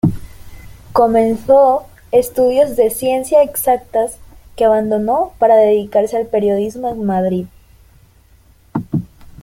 [0.93, 4.17] Comenzó estudios de ciencia exactas,
[4.55, 7.45] que abandonó para dedicarse al periodismo en Madrid.